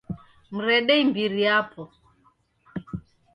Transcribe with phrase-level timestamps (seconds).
[0.55, 1.81] Mrede imbiri yapo